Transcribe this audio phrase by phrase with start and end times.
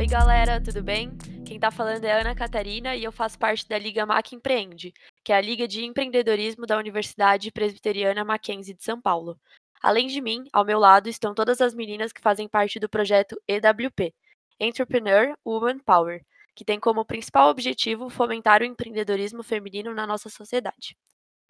[0.00, 1.10] Oi, galera, tudo bem?
[1.44, 5.30] Quem tá falando é Ana Catarina e eu faço parte da Liga Mac Empreende, que
[5.30, 9.38] é a Liga de Empreendedorismo da Universidade Presbiteriana Mackenzie de São Paulo.
[9.82, 13.38] Além de mim, ao meu lado estão todas as meninas que fazem parte do projeto
[13.46, 14.14] EWP,
[14.58, 20.96] Entrepreneur Woman Power, que tem como principal objetivo fomentar o empreendedorismo feminino na nossa sociedade.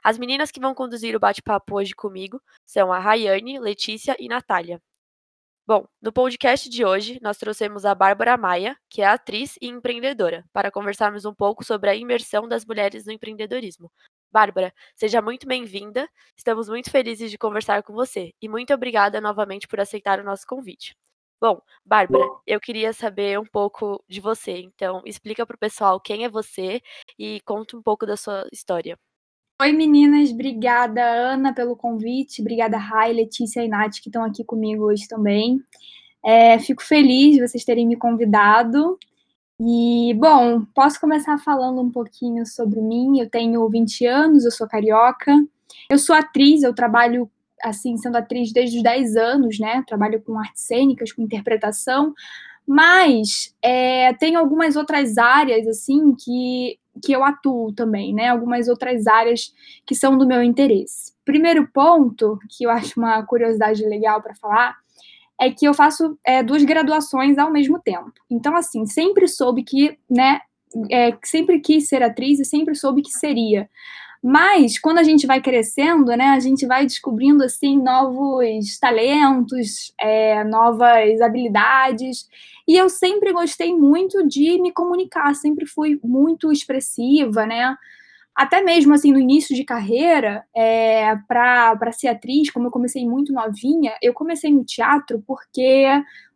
[0.02, 4.82] As meninas que vão conduzir o bate-papo hoje comigo são a Rayane, Letícia e Natália.
[5.66, 10.44] Bom, no podcast de hoje, nós trouxemos a Bárbara Maia, que é atriz e empreendedora,
[10.52, 13.90] para conversarmos um pouco sobre a imersão das mulheres no empreendedorismo.
[14.32, 16.08] Bárbara, seja muito bem-vinda.
[16.36, 20.46] Estamos muito felizes de conversar com você e muito obrigada novamente por aceitar o nosso
[20.46, 20.96] convite.
[21.40, 26.24] Bom, Bárbara, eu queria saber um pouco de você, então explica para o pessoal quem
[26.24, 26.82] é você
[27.18, 28.98] e conta um pouco da sua história.
[29.60, 34.84] Oi, meninas, obrigada, Ana, pelo convite, obrigada, Rai, Letícia e Nath, que estão aqui comigo
[34.84, 35.60] hoje também.
[36.24, 38.98] É, fico feliz de vocês terem me convidado.
[39.60, 43.20] E, bom, posso começar falando um pouquinho sobre mim.
[43.20, 45.30] Eu tenho 20 anos, eu sou carioca.
[45.90, 47.30] Eu sou atriz, eu trabalho,
[47.62, 49.84] assim, sendo atriz desde os 10 anos, né?
[49.86, 52.14] Trabalho com artes cênicas, com interpretação.
[52.66, 58.28] Mas é, tem algumas outras áreas, assim, que que eu atuo também, né?
[58.28, 59.52] Algumas outras áreas
[59.86, 61.12] que são do meu interesse.
[61.24, 64.76] Primeiro ponto, que eu acho uma curiosidade legal para falar,
[65.40, 68.12] é que eu faço é, duas graduações ao mesmo tempo.
[68.30, 70.40] Então, assim, sempre soube que, né?
[70.90, 73.68] É, sempre quis ser atriz e sempre soube que seria.
[74.22, 80.44] Mas quando a gente vai crescendo, né, a gente vai descobrindo assim novos talentos, é,
[80.44, 82.28] novas habilidades.
[82.68, 87.74] E eu sempre gostei muito de me comunicar, sempre fui muito expressiva, né?
[88.34, 93.32] Até mesmo assim no início de carreira, é, para ser atriz, como eu comecei muito
[93.32, 95.86] novinha, eu comecei no teatro porque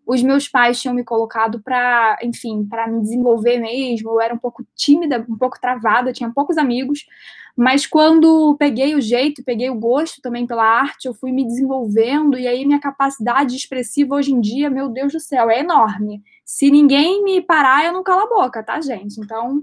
[0.06, 4.10] os meus pais tinham me colocado para, enfim, para me desenvolver mesmo.
[4.10, 7.04] Eu era um pouco tímida, um pouco travada, tinha poucos amigos,
[7.56, 12.37] mas quando peguei o jeito, peguei o gosto também pela arte, eu fui me desenvolvendo
[12.37, 16.21] e aí minha capacidade expressiva hoje em dia, meu Deus do céu, é enorme.
[16.44, 19.21] Se ninguém me parar, eu não calo a boca, tá, gente?
[19.21, 19.62] Então,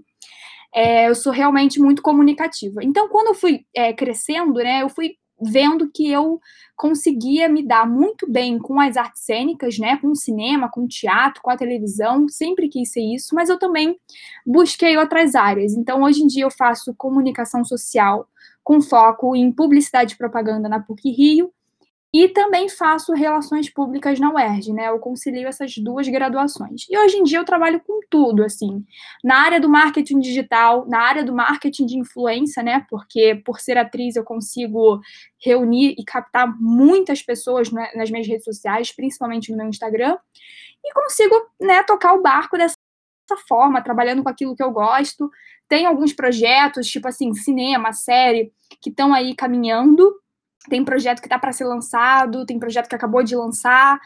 [0.73, 2.81] é, eu sou realmente muito comunicativa.
[2.81, 6.40] Então, quando eu fui é, crescendo, né, eu fui vendo que eu
[6.75, 10.88] conseguia me dar muito bem com as artes cênicas, né, com o cinema, com o
[10.88, 13.97] teatro, com a televisão, sempre quis ser isso, mas eu também
[14.46, 15.74] busquei outras áreas.
[15.74, 18.28] Então, hoje em dia eu faço comunicação social
[18.63, 21.52] com foco em publicidade e propaganda na PUC Rio
[22.14, 24.90] e também faço relações públicas na UERJ, né?
[24.90, 26.86] Eu concilio essas duas graduações.
[26.90, 28.84] E hoje em dia eu trabalho com tudo, assim,
[29.24, 32.86] na área do marketing digital, na área do marketing de influência, né?
[32.90, 35.00] Porque por ser atriz eu consigo
[35.40, 40.18] reunir e captar muitas pessoas né, nas minhas redes sociais, principalmente no meu Instagram,
[40.84, 42.76] e consigo, né, tocar o barco dessa
[43.48, 45.30] forma, trabalhando com aquilo que eu gosto.
[45.70, 48.52] Tem alguns projetos, tipo assim, cinema, série,
[48.82, 50.14] que estão aí caminhando
[50.70, 54.00] tem projeto que está para ser lançado, tem projeto que acabou de lançar,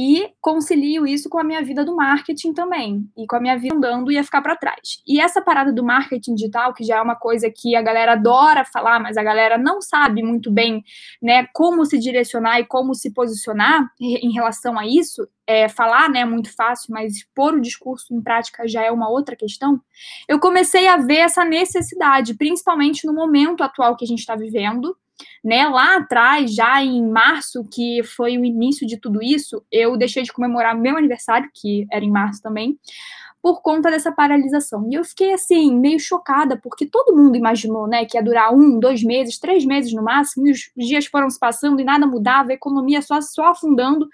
[0.00, 3.74] e concilio isso com a minha vida do marketing também, e com a minha vida
[3.74, 5.02] andando ia ficar para trás.
[5.04, 8.64] E essa parada do marketing digital, que já é uma coisa que a galera adora
[8.64, 10.84] falar, mas a galera não sabe muito bem,
[11.20, 16.20] né, como se direcionar e como se posicionar em relação a isso, é, falar, né,
[16.20, 19.80] é muito fácil, mas pôr o discurso em prática já é uma outra questão.
[20.28, 24.96] Eu comecei a ver essa necessidade, principalmente no momento atual que a gente está vivendo,
[25.44, 25.68] né?
[25.68, 30.32] Lá atrás, já em março, que foi o início de tudo isso, eu deixei de
[30.32, 32.78] comemorar meu aniversário, que era em março também,
[33.42, 34.88] por conta dessa paralisação.
[34.90, 38.78] E eu fiquei assim, meio chocada, porque todo mundo imaginou, né, que ia durar um,
[38.78, 42.50] dois meses, três meses no máximo, e os dias foram se passando e nada mudava,
[42.50, 44.08] a economia só, só afundando.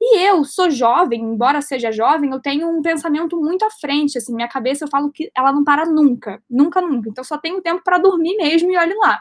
[0.00, 4.34] E eu sou jovem, embora seja jovem, eu tenho um pensamento muito à frente, assim,
[4.34, 7.08] minha cabeça eu falo que ela não para nunca, nunca, nunca.
[7.10, 9.20] Então só tenho tempo para dormir mesmo e olhe lá.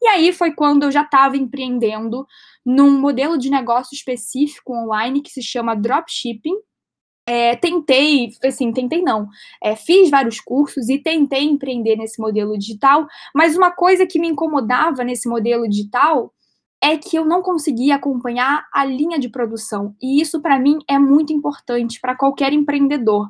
[0.00, 2.26] E aí foi quando eu já estava empreendendo
[2.64, 6.54] num modelo de negócio específico online que se chama dropshipping.
[7.26, 9.28] É, tentei, assim, tentei não,
[9.62, 14.26] é, fiz vários cursos e tentei empreender nesse modelo digital, mas uma coisa que me
[14.26, 16.34] incomodava nesse modelo digital
[16.82, 19.94] é que eu não conseguia acompanhar a linha de produção.
[20.00, 23.28] E isso, para mim, é muito importante para qualquer empreendedor,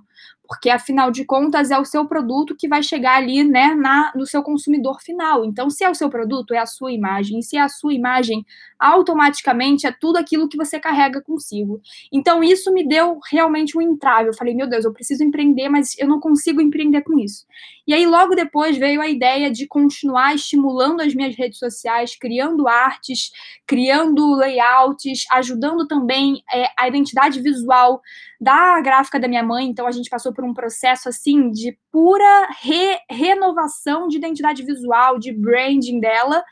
[0.51, 4.27] porque afinal de contas é o seu produto que vai chegar ali, né, na, no
[4.27, 5.45] seu consumidor final.
[5.45, 7.39] Então, se é o seu produto, é a sua imagem.
[7.39, 8.45] E se é a sua imagem,
[8.81, 11.81] automaticamente é tudo aquilo que você carrega consigo.
[12.11, 14.31] Então, isso me deu realmente um entrave.
[14.31, 17.45] Eu falei, meu Deus, eu preciso empreender, mas eu não consigo empreender com isso.
[17.87, 22.67] E aí, logo depois, veio a ideia de continuar estimulando as minhas redes sociais, criando
[22.67, 23.31] artes,
[23.67, 28.01] criando layouts, ajudando também é, a identidade visual
[28.41, 29.67] da gráfica da minha mãe.
[29.67, 35.19] Então, a gente passou por um processo assim de pura re renovação de identidade visual,
[35.19, 36.43] de branding dela.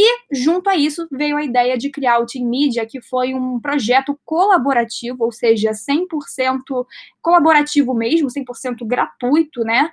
[0.00, 3.58] E, junto a isso, veio a ideia de criar o Team Media, que foi um
[3.58, 6.86] projeto colaborativo, ou seja, 100%
[7.20, 9.90] colaborativo mesmo, 100% gratuito, né?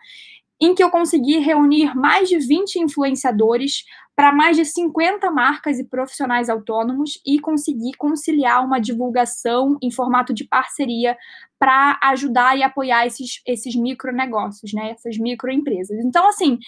[0.62, 3.84] em que eu consegui reunir mais de 20 influenciadores
[4.16, 10.34] para mais de 50 marcas e profissionais autônomos e conseguir conciliar uma divulgação em formato
[10.34, 11.18] de parceria
[11.58, 14.92] para ajudar e apoiar esses, esses micronegócios, né?
[14.92, 15.98] Essas microempresas.
[16.04, 16.60] Então, assim,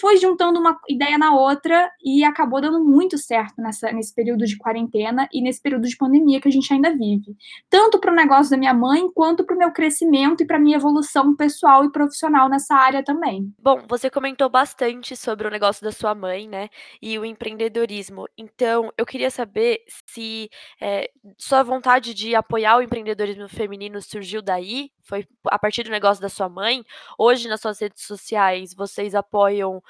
[0.00, 4.56] fui juntando uma ideia na outra e acabou dando muito certo nessa, nesse período de
[4.56, 7.34] quarentena e nesse período de pandemia que a gente ainda vive.
[7.70, 10.76] Tanto para o negócio da minha mãe, quanto para o meu crescimento e para minha
[10.76, 13.52] evolução pessoal e profissional nessa área também.
[13.58, 16.68] Bom, você comentou bastante sobre o negócio da sua mãe, né?
[17.00, 18.26] E o empreendedorismo.
[18.36, 20.50] Então, eu queria saber se
[20.80, 24.90] é, sua vontade de apoiar o empreendedorismo feminino surgiu daí?
[25.02, 26.84] Foi a partir do negócio da sua mãe?
[27.18, 29.82] Hoje, nas suas redes sociais, vocês apoiam.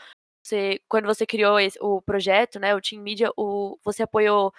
[0.42, 4.52] Você, quando você criou esse, o projeto, né, o Team Media, o, você apoiou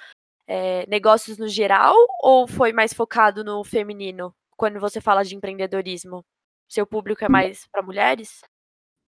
[0.47, 4.35] é, negócios no geral ou foi mais focado no feminino?
[4.57, 6.25] Quando você fala de empreendedorismo,
[6.67, 7.31] seu público é hum.
[7.31, 8.41] mais para mulheres?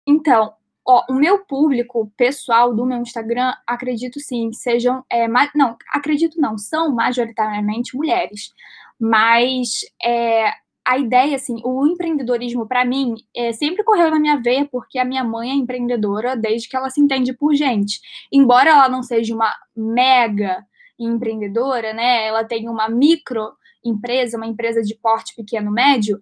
[0.06, 0.54] Então,
[0.86, 5.04] ó, o meu público pessoal do meu Instagram, acredito sim, sejam.
[5.10, 8.52] É, não, acredito não, são majoritariamente mulheres.
[9.00, 10.50] Mas é,
[10.86, 15.04] a ideia, assim, o empreendedorismo, para mim, é, sempre correu na minha veia, porque a
[15.04, 18.00] minha mãe é empreendedora desde que ela se entende por gente.
[18.32, 20.64] Embora ela não seja uma mega
[20.98, 22.26] empreendedora, né?
[22.26, 23.52] Ela tem uma micro
[23.84, 26.20] empresa, uma empresa de porte pequeno médio.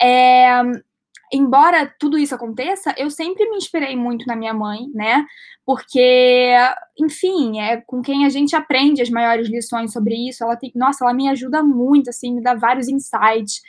[0.00, 0.62] É,
[1.32, 5.24] embora tudo isso aconteça, eu sempre me inspirei muito na minha mãe, né?
[5.64, 6.54] Porque,
[6.98, 10.42] enfim, é com quem a gente aprende as maiores lições sobre isso.
[10.42, 13.60] Ela tem, nossa, ela me ajuda muito, assim, me dá vários insights,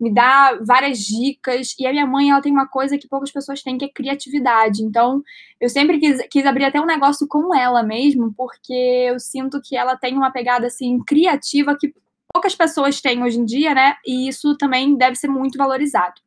[0.00, 1.74] me dá várias dicas.
[1.78, 4.82] E a minha mãe, ela tem uma coisa que poucas pessoas têm, que é criatividade.
[4.82, 5.22] Então,
[5.60, 8.72] eu sempre quis, quis abrir até um negócio com ela mesmo, porque
[9.08, 11.92] eu sinto que ela tem uma pegada, assim, criativa que
[12.32, 13.96] poucas pessoas têm hoje em dia, né?
[14.06, 16.20] E isso também deve ser muito valorizado.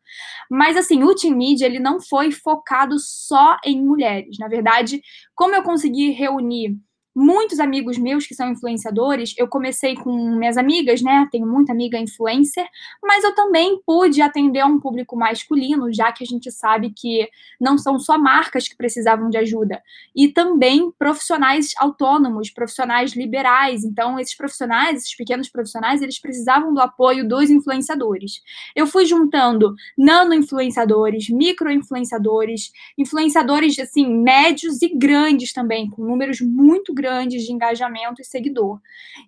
[0.50, 4.38] Mas assim, o Team Media ele não foi focado só em mulheres.
[4.40, 5.02] Na verdade,
[5.36, 6.78] como eu consegui reunir
[7.16, 11.28] muitos amigos meus que são influenciadores, eu comecei com minhas amigas, né?
[11.32, 12.66] Tenho muita amiga influencer,
[13.04, 17.30] mas eu também pude atender um público masculino, já que a gente sabe que
[17.60, 19.82] não são só marcas que precisavam de ajuda,
[20.16, 23.84] e também profissionais autônomos, profissionais liberais.
[23.84, 28.42] Então, esses profissionais, esses pequenos profissionais, eles precisavam do apoio dos influenciadores.
[28.76, 36.40] Eu fui juntando nano influenciadores, micro influenciadores, influenciadores assim médios e grandes também, com números
[36.40, 38.80] muito de engajamento e seguidor.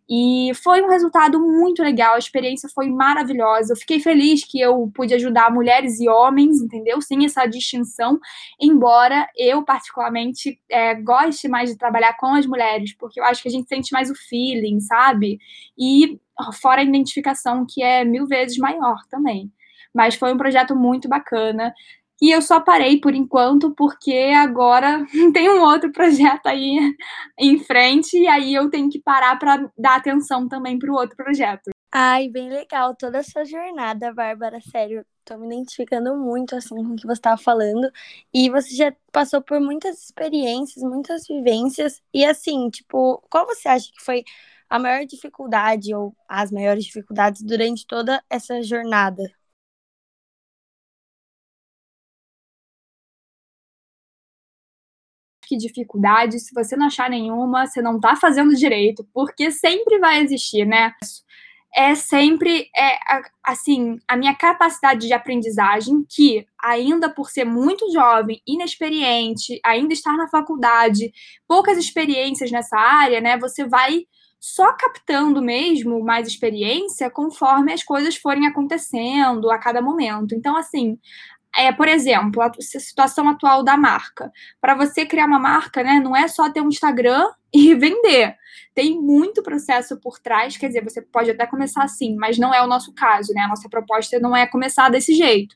[0.09, 3.73] E foi um resultado muito legal, a experiência foi maravilhosa.
[3.73, 7.01] Eu fiquei feliz que eu pude ajudar mulheres e homens, entendeu?
[7.01, 8.19] Sem essa distinção,
[8.59, 13.47] embora eu, particularmente, é, goste mais de trabalhar com as mulheres, porque eu acho que
[13.49, 15.39] a gente sente mais o feeling, sabe?
[15.77, 16.19] E
[16.61, 19.51] fora a identificação, que é mil vezes maior também.
[19.93, 21.73] Mas foi um projeto muito bacana.
[22.21, 26.77] E eu só parei por enquanto porque agora tem um outro projeto aí
[27.39, 31.15] em frente e aí eu tenho que parar para dar atenção também para o outro
[31.15, 31.71] projeto.
[31.95, 35.05] Ai, bem legal toda essa jornada, Bárbara, sério.
[35.23, 37.89] Tô me identificando muito assim com o que você estava falando.
[38.33, 42.01] E você já passou por muitas experiências, muitas vivências.
[42.13, 44.23] E assim, tipo, qual você acha que foi
[44.69, 49.23] a maior dificuldade ou as maiores dificuldades durante toda essa jornada?
[55.53, 60.21] Que dificuldade, se você não achar nenhuma, você não tá fazendo direito, porque sempre vai
[60.21, 60.91] existir, né?
[61.75, 62.97] É sempre, é,
[63.43, 70.15] assim, a minha capacidade de aprendizagem, que ainda por ser muito jovem, inexperiente, ainda estar
[70.15, 71.11] na faculdade,
[71.47, 73.37] poucas experiências nessa área, né?
[73.39, 74.03] Você vai
[74.39, 80.35] só captando mesmo mais experiência conforme as coisas forem acontecendo a cada momento.
[80.35, 80.99] Então, assim,
[81.55, 84.31] é, por exemplo, a situação atual da marca.
[84.59, 88.35] Para você criar uma marca, né, não é só ter um Instagram e vender.
[88.75, 92.63] Tem muito processo por trás, quer dizer, você pode até começar assim, mas não é
[92.63, 93.41] o nosso caso, né?
[93.41, 95.55] A nossa proposta não é começar desse jeito.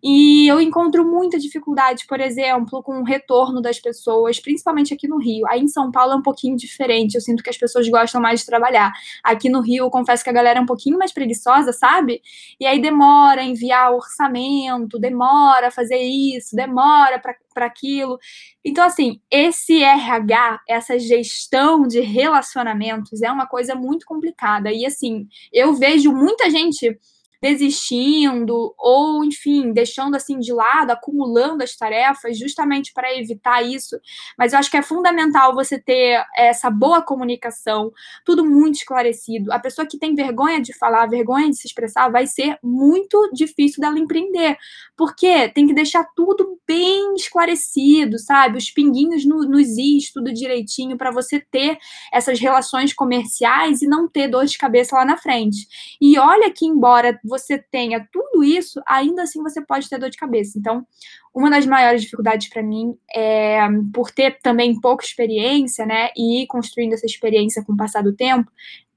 [0.00, 5.18] E eu encontro muita dificuldade, por exemplo, com o retorno das pessoas, principalmente aqui no
[5.18, 5.46] Rio.
[5.48, 8.40] Aí em São Paulo é um pouquinho diferente, eu sinto que as pessoas gostam mais
[8.40, 8.92] de trabalhar.
[9.24, 12.20] Aqui no Rio, eu confesso que a galera é um pouquinho mais preguiçosa, sabe?
[12.60, 18.18] E aí demora enviar orçamento, demora fazer isso, demora para aquilo.
[18.64, 24.72] Então, assim, esse RH, essa gestão de relacionamentos é uma coisa muito complicada.
[24.72, 26.98] E, assim, eu vejo muita gente
[27.42, 33.98] desistindo ou, enfim, deixando assim de lado, acumulando as tarefas justamente para evitar isso.
[34.38, 37.90] Mas eu acho que é fundamental você ter essa boa comunicação,
[38.24, 39.52] tudo muito esclarecido.
[39.52, 43.80] A pessoa que tem vergonha de falar, vergonha de se expressar, vai ser muito difícil
[43.80, 44.56] dela empreender,
[44.96, 48.58] porque tem que deixar tudo bem esclarecido, sabe?
[48.58, 51.76] Os pinguinhos no, nos is, tudo direitinho, para você ter
[52.12, 55.66] essas relações comerciais e não ter dor de cabeça lá na frente.
[56.00, 60.18] E olha que, embora você tenha tudo isso, ainda assim você pode ter dor de
[60.18, 60.58] cabeça.
[60.58, 60.86] Então,
[61.34, 63.60] uma das maiores dificuldades para mim é
[63.94, 68.14] por ter também pouca experiência, né, e ir construindo essa experiência com o passar do
[68.14, 68.50] tempo,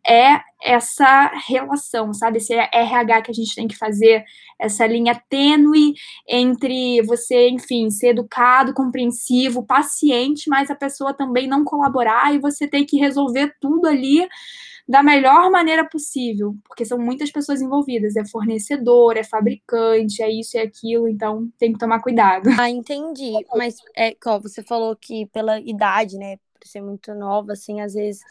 [0.08, 2.38] é essa relação, sabe?
[2.38, 4.24] Esse RH que a gente tem que fazer,
[4.60, 5.94] essa linha tênue
[6.28, 12.68] entre você, enfim, ser educado, compreensivo, paciente, mas a pessoa também não colaborar e você
[12.68, 14.28] ter que resolver tudo ali
[14.88, 20.58] da melhor maneira possível, porque são muitas pessoas envolvidas, é fornecedor, é fabricante, é isso
[20.58, 22.50] e aquilo, então tem que tomar cuidado.
[22.60, 23.34] Ah, entendi.
[23.56, 27.94] Mas é, ó, você falou que pela idade, né, por ser muito nova, assim, às
[27.96, 28.22] vezes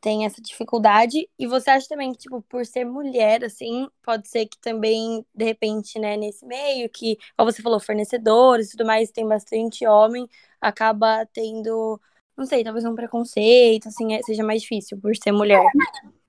[0.00, 1.28] tem essa dificuldade.
[1.38, 5.44] E você acha também que, tipo, por ser mulher, assim, pode ser que também, de
[5.44, 10.28] repente, né, nesse meio, que, como você falou, fornecedores e tudo mais, tem bastante homem,
[10.60, 12.00] acaba tendo
[12.36, 15.64] não sei, talvez um preconceito, assim, é, seja mais difícil por ser mulher.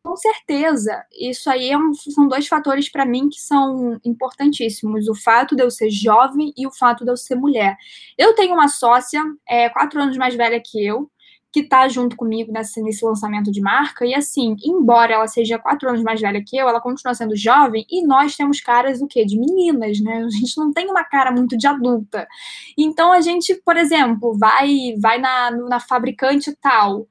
[0.03, 1.01] Com certeza.
[1.17, 5.63] Isso aí é um, são dois fatores para mim que são importantíssimos: o fato de
[5.63, 7.77] eu ser jovem e o fato de eu ser mulher.
[8.17, 11.10] Eu tenho uma sócia, é, quatro anos mais velha que eu,
[11.53, 14.03] que está junto comigo nesse, nesse lançamento de marca.
[14.03, 17.86] E assim, embora ela seja quatro anos mais velha que eu, ela continua sendo jovem
[17.91, 19.24] e nós temos caras o quê?
[19.24, 20.24] De meninas, né?
[20.25, 22.27] A gente não tem uma cara muito de adulta.
[22.75, 27.07] Então a gente, por exemplo, vai vai na, na fabricante tal.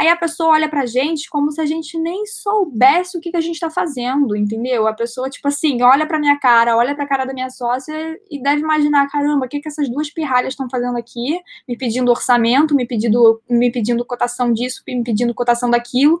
[0.00, 3.36] Aí a pessoa olha pra gente como se a gente nem soubesse o que, que
[3.36, 4.86] a gente tá fazendo, entendeu?
[4.86, 8.42] A pessoa, tipo assim, olha pra minha cara, olha pra cara da minha sócia e
[8.42, 11.38] deve imaginar, caramba, o que, que essas duas pirralhas estão fazendo aqui?
[11.68, 16.18] Me pedindo orçamento, me pedindo, me pedindo cotação disso, me pedindo cotação daquilo.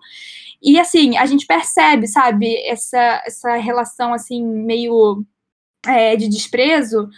[0.62, 5.24] E assim, a gente percebe, sabe, essa, essa relação assim, meio
[5.86, 7.08] é, de desprezo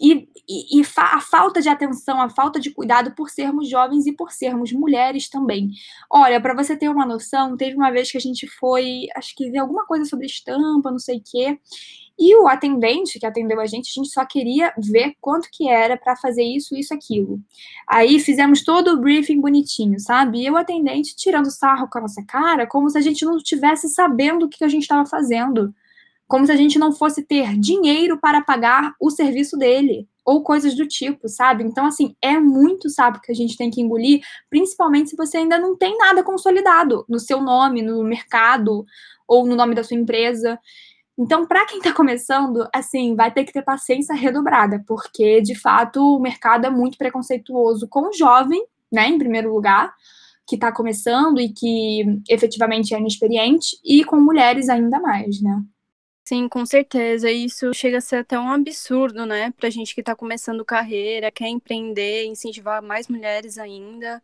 [0.00, 4.06] e, e, e fa a falta de atenção, a falta de cuidado por sermos jovens
[4.06, 5.70] e por sermos mulheres também.
[6.10, 9.50] Olha, para você ter uma noção, teve uma vez que a gente foi, acho que
[9.50, 11.58] ver alguma coisa sobre estampa, não sei o quê,
[12.18, 15.96] e o atendente que atendeu a gente, a gente só queria ver quanto que era
[15.96, 17.40] para fazer isso, isso, aquilo.
[17.88, 20.44] Aí fizemos todo o briefing bonitinho, sabe?
[20.44, 23.88] E o atendente tirando sarro com a nossa cara, como se a gente não estivesse
[23.88, 25.74] sabendo o que a gente estava fazendo
[26.26, 30.74] como se a gente não fosse ter dinheiro para pagar o serviço dele, ou coisas
[30.74, 31.62] do tipo, sabe?
[31.64, 35.58] Então, assim, é muito sapo que a gente tem que engolir, principalmente se você ainda
[35.58, 38.86] não tem nada consolidado no seu nome, no mercado,
[39.28, 40.58] ou no nome da sua empresa.
[41.16, 46.16] Então, para quem está começando, assim, vai ter que ter paciência redobrada, porque, de fato,
[46.16, 49.94] o mercado é muito preconceituoso com o jovem, né, em primeiro lugar,
[50.46, 55.62] que está começando e que efetivamente é inexperiente, e com mulheres ainda mais, né?
[56.26, 57.30] Sim, com certeza.
[57.30, 59.52] Isso chega a ser até um absurdo, né?
[59.52, 64.22] Pra gente que tá começando carreira, quer empreender, incentivar mais mulheres ainda.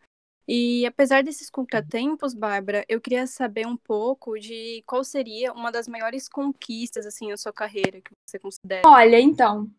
[0.49, 5.87] E apesar desses contratempos, Bárbara, eu queria saber um pouco de qual seria uma das
[5.87, 8.83] maiores conquistas, assim, na sua carreira, que você considera.
[8.89, 9.71] Olha, então,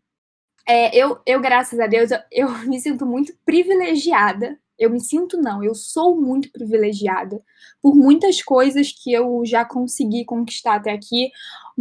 [0.66, 5.38] é, eu, eu, graças a Deus, eu, eu me sinto muito privilegiada eu me sinto
[5.38, 7.40] não, eu sou muito privilegiada
[7.84, 11.30] por muitas coisas que eu já consegui conquistar até aqui.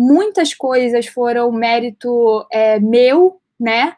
[0.02, 3.94] Muitas coisas foram mérito é, meu, né?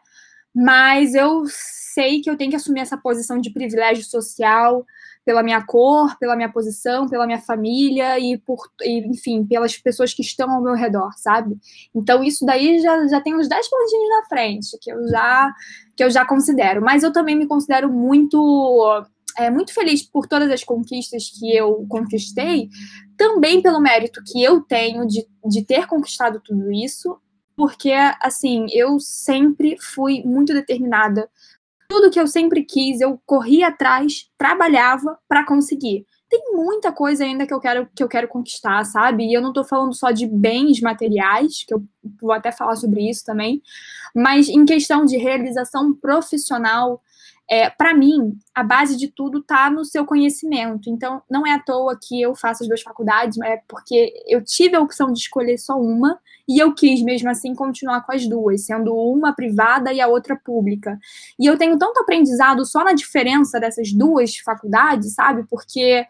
[0.53, 4.85] Mas eu sei que eu tenho que assumir essa posição de privilégio social
[5.23, 10.13] pela minha cor, pela minha posição, pela minha família e por, e, enfim, pelas pessoas
[10.13, 11.55] que estão ao meu redor, sabe?
[11.95, 15.53] Então isso daí já, já tem uns 10 pontinhos na frente que eu já
[15.95, 19.05] que eu já considero, mas eu também me considero muito
[19.37, 22.67] é, muito feliz por todas as conquistas que eu conquistei,
[23.23, 27.17] também pelo mérito que eu tenho de, de ter conquistado tudo isso,
[27.55, 31.29] porque, assim, eu sempre fui muito determinada
[31.87, 36.05] tudo que eu sempre quis, eu corri atrás, trabalhava para conseguir.
[36.29, 39.25] Tem muita coisa ainda que eu quero que eu quero conquistar, sabe?
[39.25, 41.81] E eu não tô falando só de bens materiais, que eu
[42.19, 43.61] vou até falar sobre isso também,
[44.13, 47.01] mas em questão de realização profissional,
[47.49, 50.89] é, para mim, a base de tudo está no seu conhecimento.
[50.89, 54.75] Então, não é à toa que eu faço as duas faculdades, é porque eu tive
[54.75, 58.65] a opção de escolher só uma e eu quis mesmo assim continuar com as duas,
[58.65, 60.97] sendo uma privada e a outra pública.
[61.39, 65.43] E eu tenho tanto aprendizado só na diferença dessas duas faculdades, sabe?
[65.49, 66.05] Porque,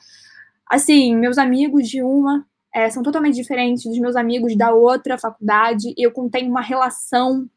[0.70, 5.94] assim, meus amigos de uma é, são totalmente diferentes dos meus amigos da outra faculdade.
[5.98, 7.48] Eu tenho uma relação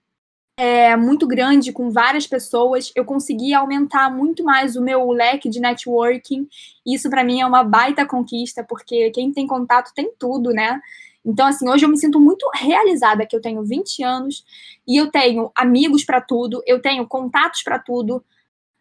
[0.56, 5.60] é, muito grande com várias pessoas, eu consegui aumentar muito mais o meu leque de
[5.60, 6.48] networking.
[6.84, 10.80] Isso para mim é uma baita conquista, porque quem tem contato tem tudo, né?
[11.24, 14.44] Então, assim, hoje eu me sinto muito realizada que eu tenho 20 anos
[14.86, 18.24] e eu tenho amigos para tudo, eu tenho contatos para tudo.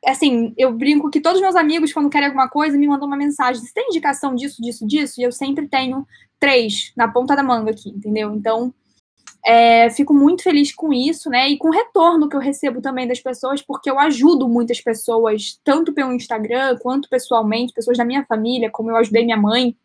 [0.06, 3.62] Assim, eu brinco que todos meus amigos, quando querem alguma coisa, me mandam uma mensagem:
[3.62, 5.20] você tem indicação disso, disso, disso?
[5.20, 6.08] E eu sempre tenho
[6.40, 8.34] três na ponta da manga aqui, entendeu?
[8.36, 8.74] Então,
[9.46, 11.50] é, fico muito feliz com isso, né?
[11.50, 15.60] E com o retorno que eu recebo também das pessoas, porque eu ajudo muitas pessoas,
[15.64, 19.78] tanto pelo Instagram quanto pessoalmente, pessoas da minha família, como eu ajudei minha mãe.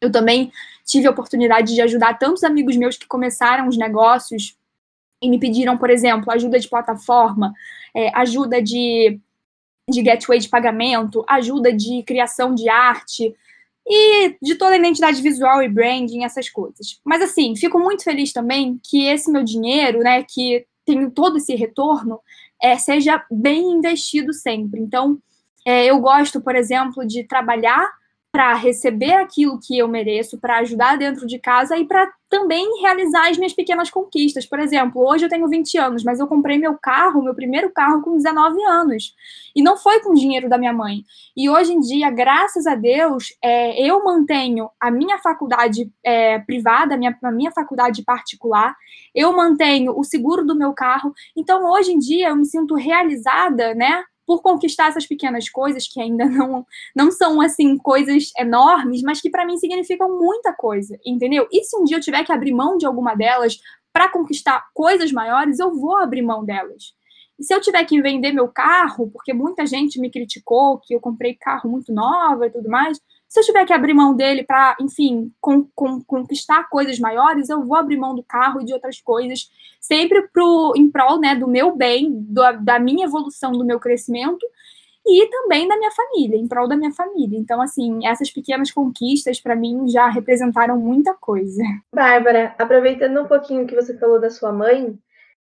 [0.00, 0.50] Eu também
[0.86, 4.56] tive a oportunidade de ajudar tantos amigos meus que começaram os negócios
[5.20, 7.52] e me pediram, por exemplo, ajuda de plataforma,
[7.94, 9.20] é, ajuda de,
[9.88, 13.34] de gateway de pagamento, ajuda de criação de arte,
[13.86, 17.00] e de toda a identidade visual e branding, essas coisas.
[17.04, 21.54] Mas assim, fico muito feliz também que esse meu dinheiro, né, que tem todo esse
[21.54, 22.20] retorno,
[22.62, 24.80] é, seja bem investido sempre.
[24.80, 25.18] Então,
[25.66, 27.90] é, eu gosto, por exemplo, de trabalhar
[28.34, 33.30] para receber aquilo que eu mereço, para ajudar dentro de casa e para também realizar
[33.30, 34.44] as minhas pequenas conquistas.
[34.44, 38.02] Por exemplo, hoje eu tenho 20 anos, mas eu comprei meu carro, meu primeiro carro,
[38.02, 39.14] com 19 anos.
[39.54, 41.04] E não foi com dinheiro da minha mãe.
[41.36, 46.96] E hoje em dia, graças a Deus, é, eu mantenho a minha faculdade é, privada,
[46.96, 48.74] a minha, a minha faculdade particular,
[49.14, 51.14] eu mantenho o seguro do meu carro.
[51.36, 54.02] Então, hoje em dia, eu me sinto realizada, né?
[54.26, 59.30] Por conquistar essas pequenas coisas que ainda não, não são assim coisas enormes, mas que
[59.30, 61.46] para mim significam muita coisa, entendeu?
[61.52, 63.58] E se um dia eu tiver que abrir mão de alguma delas
[63.92, 66.94] para conquistar coisas maiores, eu vou abrir mão delas.
[67.38, 71.00] E se eu tiver que vender meu carro, porque muita gente me criticou que eu
[71.00, 72.98] comprei carro muito nova e tudo mais,
[73.34, 75.32] se eu tiver que abrir mão dele para, enfim,
[76.06, 80.72] conquistar coisas maiores, eu vou abrir mão do carro e de outras coisas, sempre pro,
[80.76, 84.46] em prol né, do meu bem, do, da minha evolução, do meu crescimento
[85.04, 87.36] e também da minha família, em prol da minha família.
[87.36, 91.60] Então, assim, essas pequenas conquistas para mim já representaram muita coisa.
[91.92, 94.96] Bárbara, aproveitando um pouquinho que você falou da sua mãe,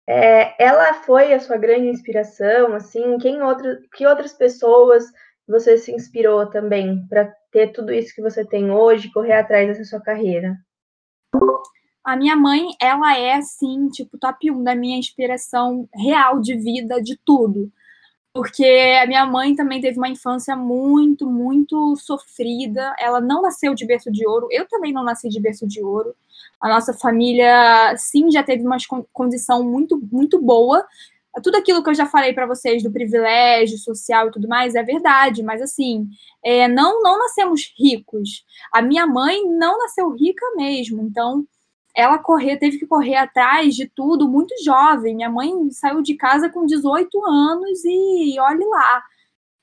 [0.06, 5.04] é, ela foi a sua grande inspiração, assim, quem outro, que outras pessoas
[5.46, 9.84] você se inspirou também para ter tudo isso que você tem hoje, correr atrás dessa
[9.84, 10.56] sua carreira?
[12.04, 17.00] A minha mãe, ela é, assim, tipo, top 1 da minha inspiração real de vida,
[17.00, 17.70] de tudo.
[18.34, 18.64] Porque
[19.00, 22.94] a minha mãe também teve uma infância muito, muito sofrida.
[22.98, 24.48] Ela não nasceu de berço de ouro.
[24.50, 26.14] Eu também não nasci de berço de ouro.
[26.60, 28.78] A nossa família, sim, já teve uma
[29.12, 30.84] condição muito, muito boa,
[31.40, 34.82] tudo aquilo que eu já falei para vocês do privilégio social e tudo mais é
[34.82, 36.08] verdade, mas assim,
[36.44, 38.44] é, não, não nascemos ricos.
[38.72, 41.46] A minha mãe não nasceu rica mesmo, então
[41.94, 45.14] ela correr, teve que correr atrás de tudo muito jovem.
[45.14, 49.02] Minha mãe saiu de casa com 18 anos e olhe lá.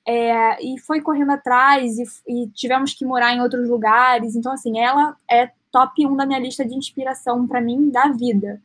[0.08, 4.36] É, e foi correndo atrás e, e, tivemos que morar em outros lugares.
[4.36, 8.60] Então, assim, ela é top 1 da minha lista de inspiração para mim da vida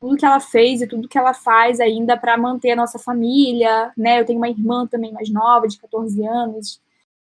[0.00, 3.92] tudo que ela fez e tudo que ela faz ainda para manter a nossa família,
[3.96, 4.20] né?
[4.20, 6.80] Eu tenho uma irmã também mais nova, de 14 anos.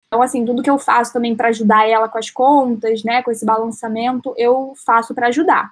[0.07, 3.29] Então, assim, tudo que eu faço também para ajudar ela com as contas, né, com
[3.29, 5.71] esse balançamento, eu faço para ajudar.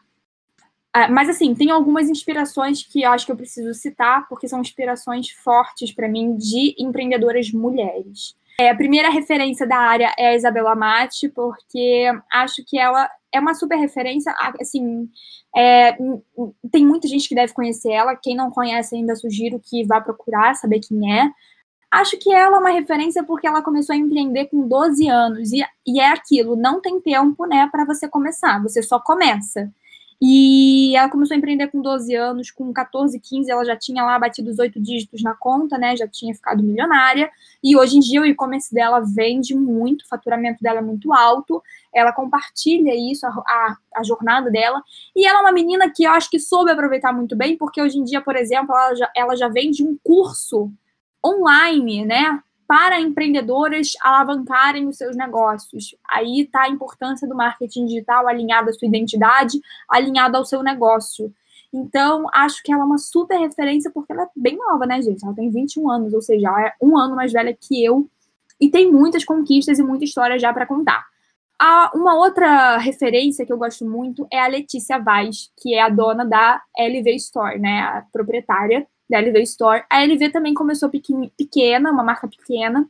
[0.93, 4.61] Ah, mas, assim, tem algumas inspirações que eu acho que eu preciso citar, porque são
[4.61, 8.35] inspirações fortes para mim de empreendedoras mulheres.
[8.59, 13.39] É, a primeira referência da área é a Isabela Mate, porque acho que ela é
[13.39, 15.07] uma super referência, assim,
[15.55, 15.95] é,
[16.71, 20.55] tem muita gente que deve conhecer ela, quem não conhece ainda sugiro que vá procurar,
[20.55, 21.29] saber quem é.
[21.91, 25.63] Acho que ela é uma referência porque ela começou a empreender com 12 anos, e,
[25.85, 29.71] e é aquilo, não tem tempo, né, para você começar, você só começa.
[30.19, 34.17] E ela começou a empreender com 12 anos, com 14, 15, ela já tinha lá
[34.17, 35.95] batido os oito dígitos na conta, né?
[35.95, 37.29] Já tinha ficado milionária.
[37.63, 41.61] E hoje em dia o e-commerce dela vende muito, o faturamento dela é muito alto.
[41.93, 44.81] Ela compartilha isso, a, a, a, jornada dela.
[45.15, 47.99] E ela é uma menina que eu acho que soube aproveitar muito bem, porque hoje
[47.99, 50.71] em dia, por exemplo, ela já, ela já vende um curso
[51.23, 52.41] online, né?
[52.67, 55.95] Para empreendedoras alavancarem os seus negócios.
[56.09, 61.33] Aí está a importância do marketing digital alinhado à sua identidade, alinhado ao seu negócio.
[61.73, 65.23] Então, acho que ela é uma super referência, porque ela é bem nova, né, gente?
[65.23, 68.09] Ela tem 21 anos, ou seja, ela é um ano mais velha que eu,
[68.59, 71.05] e tem muitas conquistas e muita história já para contar.
[71.59, 75.89] A, uma outra referência que eu gosto muito é a Letícia Vaz, que é a
[75.89, 77.79] dona da LV Store, né?
[77.81, 79.83] A proprietária da LV Store.
[79.89, 82.87] A LV também começou pequena, uma marca pequena.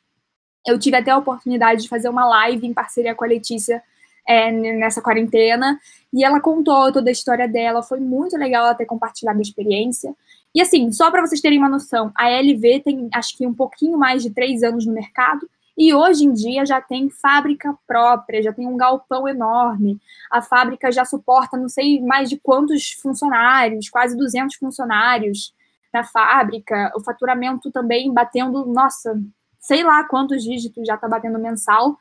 [0.65, 3.82] Eu tive até a oportunidade de fazer uma live em parceria com a Letícia
[4.27, 5.80] é, nessa quarentena.
[6.13, 7.84] E ela contou toda a história dela.
[7.84, 10.13] Foi muito legal ela ter compartilhado a experiência.
[10.53, 13.97] E assim, só para vocês terem uma noção, a LV tem acho que um pouquinho
[13.97, 15.47] mais de três anos no mercado.
[15.77, 19.99] E hoje em dia já tem fábrica própria, já tem um galpão enorme.
[20.32, 25.53] A fábrica já suporta não sei mais de quantos funcionários, quase 200 funcionários
[25.93, 26.91] na fábrica.
[26.95, 29.19] O faturamento também batendo, nossa,
[29.60, 31.97] sei lá quantos dígitos já está batendo mensal.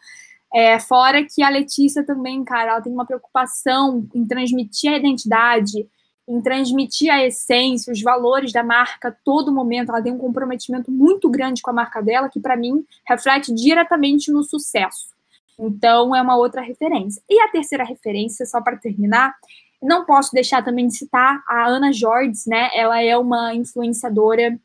[0.54, 5.88] É, fora que a Letícia também, cara, ela tem uma preocupação em transmitir a identidade,
[6.28, 9.90] em transmitir a essência, os valores da marca a todo momento.
[9.90, 14.30] Ela tem um comprometimento muito grande com a marca dela, que para mim reflete diretamente
[14.30, 15.14] no sucesso.
[15.58, 17.22] Então, é uma outra referência.
[17.28, 19.34] E a terceira referência, só para terminar,
[19.82, 22.70] não posso deixar também de citar a Ana Jordes, né?
[22.74, 24.58] Ela é uma influenciadora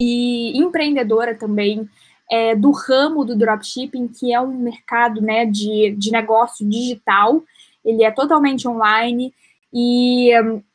[0.00, 1.88] e empreendedora também
[2.30, 7.42] é, do ramo do dropshipping, que é um mercado né, de, de negócio digital.
[7.84, 9.34] Ele é totalmente online
[9.72, 10.30] e,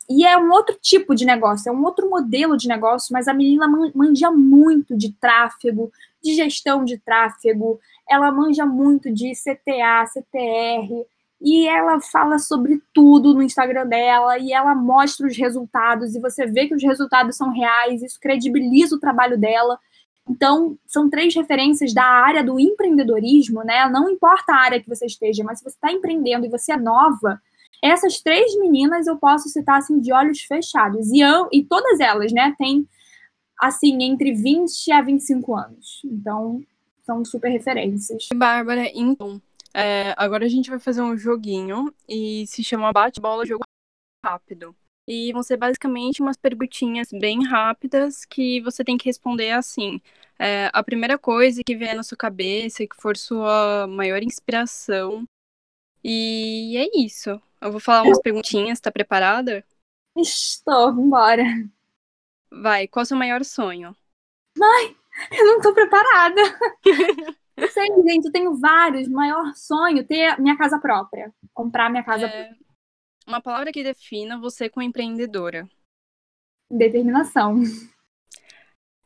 [0.08, 3.34] e é um outro tipo de negócio, é um outro modelo de negócio, mas a
[3.34, 5.90] menina manja muito de tráfego,
[6.22, 11.04] de gestão de tráfego, ela manja muito de CTA, CTR,
[11.40, 16.46] e ela fala sobre tudo no Instagram dela, e ela mostra os resultados, e você
[16.46, 19.78] vê que os resultados são reais, isso credibiliza o trabalho dela.
[20.28, 23.88] Então, são três referências da área do empreendedorismo, né?
[23.88, 26.76] Não importa a área que você esteja, mas se você está empreendendo e você é
[26.76, 27.40] nova,
[27.82, 31.08] essas três meninas eu posso citar assim de olhos fechados.
[31.10, 32.86] E, eu, e todas elas, né, têm
[33.60, 36.02] assim entre 20 a 25 anos.
[36.04, 36.60] Então,
[37.06, 38.26] são super referências.
[38.34, 39.40] Bárbara, então,
[39.78, 43.62] é, agora a gente vai fazer um joguinho e se chama Bate-Bola Jogo
[44.24, 44.74] Rápido.
[45.06, 50.00] E vão ser basicamente umas perguntinhas bem rápidas que você tem que responder assim.
[50.36, 55.22] É, a primeira coisa que vier na sua cabeça, que for sua maior inspiração.
[56.02, 57.40] E é isso.
[57.60, 59.64] Eu vou falar umas perguntinhas, tá preparada?
[60.16, 61.44] Estou, vambora.
[62.50, 63.96] Vai, qual é o seu maior sonho?
[64.56, 64.96] Mãe,
[65.30, 66.42] eu não tô preparada.
[67.58, 69.08] não sei, gente, eu tenho vários.
[69.08, 71.32] Maior sonho ter minha casa própria.
[71.52, 72.28] Comprar minha casa é...
[72.28, 72.68] própria.
[73.26, 75.68] Uma palavra que defina você como empreendedora.
[76.70, 77.62] Determinação.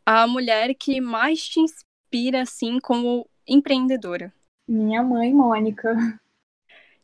[0.07, 4.33] A mulher que mais te inspira, assim, como empreendedora.
[4.69, 5.95] Minha mãe, Mônica.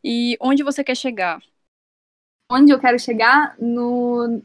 [0.03, 1.41] E onde você quer chegar?
[2.51, 3.55] Onde eu quero chegar?
[3.59, 4.41] No.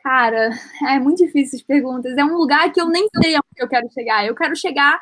[0.00, 0.50] Cara,
[0.88, 2.16] é muito difícil as perguntas.
[2.16, 4.26] É um lugar que eu nem sei onde eu quero chegar.
[4.26, 5.00] Eu quero chegar.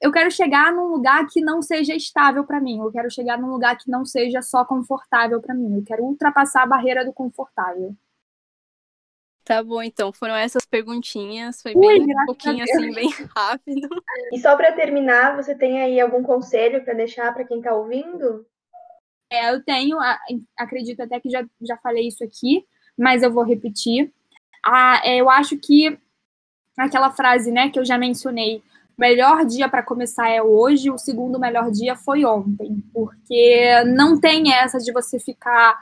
[0.00, 2.78] Eu quero chegar num lugar que não seja estável para mim.
[2.78, 5.76] Eu quero chegar num lugar que não seja só confortável para mim.
[5.76, 7.94] Eu quero ultrapassar a barreira do confortável.
[9.44, 10.12] Tá bom, então.
[10.12, 11.60] Foram essas perguntinhas.
[11.60, 13.88] Foi bem Ui, um pouquinho assim, bem rápido.
[14.32, 18.46] E só para terminar, você tem aí algum conselho para deixar para quem está ouvindo?
[19.30, 19.98] É, eu tenho,
[20.56, 22.64] acredito até que já, já falei isso aqui,
[22.98, 24.12] mas eu vou repetir.
[24.64, 25.98] Ah, é, eu acho que
[26.76, 28.62] aquela frase né, que eu já mencionei,
[29.00, 34.52] melhor dia para começar é hoje, o segundo melhor dia foi ontem, porque não tem
[34.52, 35.80] essa de você ficar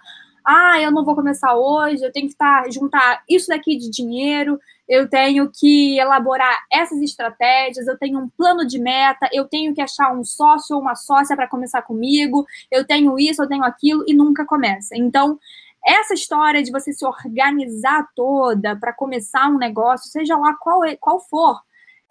[0.51, 4.59] ah, eu não vou começar hoje, eu tenho que tá, juntar isso daqui de dinheiro,
[4.89, 9.83] eu tenho que elaborar essas estratégias, eu tenho um plano de meta, eu tenho que
[9.83, 14.05] achar um sócio ou uma sócia para começar comigo, eu tenho isso, eu tenho aquilo
[14.07, 14.97] e nunca começa.
[14.97, 15.39] Então,
[15.85, 20.97] essa história de você se organizar toda para começar um negócio, seja lá qual, é,
[20.97, 21.61] qual for,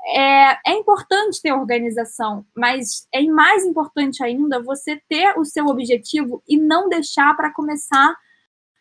[0.08, 6.42] é, é, importante ter organização, mas é mais importante ainda você ter o seu objetivo
[6.48, 8.16] e não deixar para começar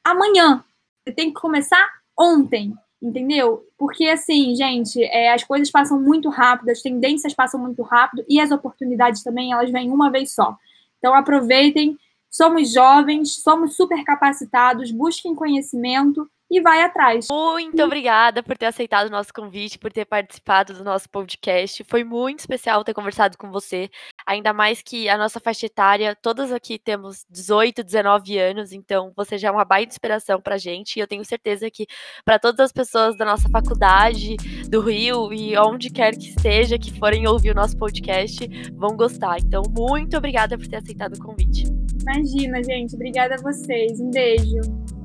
[0.04, 0.64] amanhã.
[1.04, 1.84] Você tem que começar
[2.16, 3.64] ontem, entendeu?
[3.76, 8.40] Porque, assim, gente, é, as coisas passam muito rápido, as tendências passam muito rápido e
[8.40, 10.56] as oportunidades também, elas vêm uma vez só.
[10.98, 11.98] Então, aproveitem.
[12.30, 17.26] Somos jovens, somos super capacitados, busquem conhecimento e vai atrás.
[17.30, 21.84] Muito obrigada por ter aceitado o nosso convite, por ter participado do nosso podcast.
[21.84, 23.90] Foi muito especial ter conversado com você.
[24.26, 29.36] Ainda mais que a nossa faixa etária, todas aqui temos 18, 19 anos, então você
[29.36, 30.96] já é uma baita inspiração pra gente.
[30.96, 31.86] E eu tenho certeza que
[32.24, 34.36] para todas as pessoas da nossa faculdade,
[34.68, 39.38] do Rio e onde quer que esteja, que forem ouvir o nosso podcast, vão gostar.
[39.38, 41.64] Então, muito obrigada por ter aceitado o convite.
[42.02, 42.94] Imagina, gente.
[42.94, 44.00] Obrigada a vocês.
[44.00, 44.95] Um beijo.